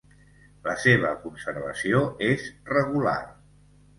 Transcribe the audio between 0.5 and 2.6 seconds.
La seva conservació és